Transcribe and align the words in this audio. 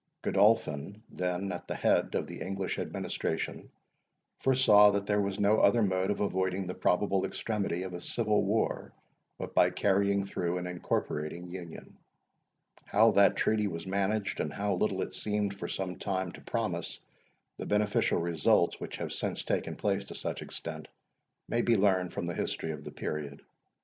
Godolphin, 0.23 1.03
then 1.11 1.51
at 1.51 1.67
the 1.67 1.75
head 1.75 2.15
of 2.15 2.25
the 2.25 2.41
English 2.41 2.79
administration, 2.79 3.69
foresaw 4.39 4.89
that 4.89 5.05
there 5.05 5.21
was 5.21 5.39
no 5.39 5.59
other 5.59 5.83
mode 5.83 6.09
of 6.09 6.19
avoiding 6.21 6.65
the 6.65 6.73
probable 6.73 7.23
extremity 7.23 7.83
of 7.83 7.93
a 7.93 8.01
civil 8.01 8.41
war, 8.41 8.93
but 9.37 9.53
by 9.53 9.69
carrying 9.69 10.25
through 10.25 10.57
an 10.57 10.65
incorporating 10.65 11.47
union. 11.49 11.99
How 12.85 13.11
that 13.11 13.35
treaty 13.35 13.67
was 13.67 13.85
managed, 13.85 14.39
and 14.39 14.51
how 14.51 14.73
little 14.73 15.03
it 15.03 15.13
seemed 15.13 15.53
for 15.53 15.67
some 15.67 15.99
time 15.99 16.31
to 16.31 16.41
promise 16.41 16.99
the 17.59 17.67
beneficial 17.67 18.19
results 18.19 18.79
which 18.79 18.97
have 18.97 19.13
since 19.13 19.43
taken 19.43 19.75
place 19.75 20.03
to 20.05 20.15
such 20.15 20.41
extent, 20.41 20.87
may 21.47 21.61
be 21.61 21.77
learned 21.77 22.11
from 22.11 22.25
the 22.25 22.33
history 22.33 22.71
of 22.71 22.83
the 22.85 22.91
period. 22.91 23.43